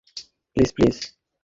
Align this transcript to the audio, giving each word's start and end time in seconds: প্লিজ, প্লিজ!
প্লিজ, 0.55 0.69
প্লিজ! 0.75 0.95